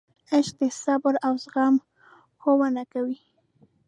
[0.33, 1.75] عشق د صبر او زغم
[2.41, 3.17] ښوونه کوي.